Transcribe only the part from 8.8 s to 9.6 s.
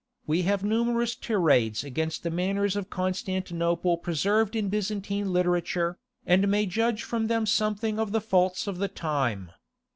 time.